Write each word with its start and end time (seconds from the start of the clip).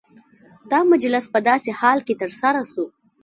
دا 0.71 0.79
مجلس 0.91 1.25
په 1.33 1.39
داسي 1.47 1.71
حال 1.79 1.99
کي 2.07 2.13
ترسره 2.21 2.61
سو، 2.73 2.83